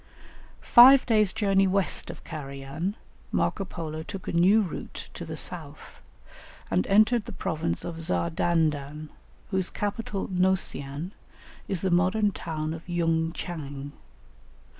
Five 0.73 1.05
days' 1.05 1.31
journey 1.31 1.67
west 1.67 2.09
of 2.09 2.23
Carajan, 2.23 2.95
Marco 3.31 3.63
Polo 3.63 4.01
took 4.01 4.27
a 4.27 4.31
new 4.33 4.63
route 4.63 5.09
to 5.13 5.25
the 5.25 5.37
south, 5.37 6.01
and 6.71 6.87
entered 6.87 7.25
the 7.25 7.31
province 7.31 7.85
of 7.85 8.01
Zardandan, 8.01 9.09
whose 9.51 9.69
capital 9.69 10.27
Nocian, 10.29 11.11
is 11.67 11.81
the 11.81 11.91
modern 11.91 12.31
town 12.31 12.73
of 12.73 12.81
Yung 12.89 13.31
chang. 13.33 13.91